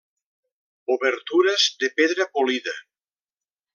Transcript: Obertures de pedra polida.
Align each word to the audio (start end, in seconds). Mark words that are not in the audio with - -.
Obertures 0.95 1.67
de 1.83 1.91
pedra 2.01 2.25
polida. 2.33 2.75